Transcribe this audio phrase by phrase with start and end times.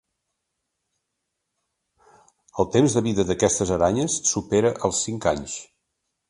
[2.63, 5.61] El temps de vida d'aquestes aranyes supera els cinc anys.